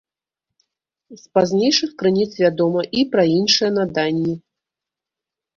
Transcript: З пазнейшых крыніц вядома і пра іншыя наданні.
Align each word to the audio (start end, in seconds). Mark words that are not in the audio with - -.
З 1.15 1.35
пазнейшых 1.35 1.93
крыніц 2.01 2.27
вядома 2.43 2.81
і 3.01 3.05
пра 3.15 3.23
іншыя 3.37 3.71
наданні. 3.79 4.35